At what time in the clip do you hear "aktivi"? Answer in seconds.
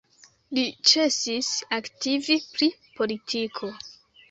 1.79-2.39